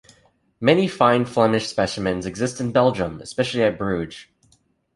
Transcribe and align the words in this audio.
Many 0.59 0.87
fine 0.87 1.25
Flemish 1.25 1.67
specimens 1.67 2.25
exist 2.25 2.59
in 2.59 2.71
Belgium, 2.71 3.21
especially 3.21 3.61
at 3.61 3.77
Bruges. 3.77 4.25